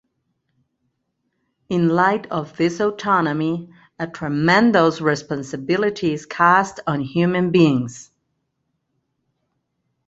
[1.69, 8.09] In light of this autonomy, a tremendous responsibility is cast on Human beings.